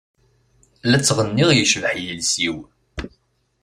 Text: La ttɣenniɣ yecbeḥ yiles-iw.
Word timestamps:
La 0.89 0.97
ttɣenniɣ 0.99 1.49
yecbeḥ 1.53 1.93
yiles-iw. 2.03 2.57